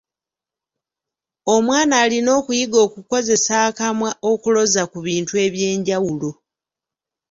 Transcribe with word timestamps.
Omwana 1.55 1.93
alina 2.03 2.29
okuyiga 2.39 2.77
okukozesa 2.87 3.53
akamwa 3.67 4.09
okuloza 4.31 4.83
ku 4.91 4.97
bintu 5.07 5.33
eby'enjawulo. 5.45 6.29